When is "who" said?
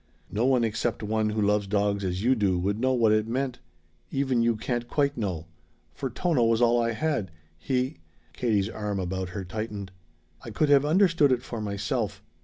1.29-1.41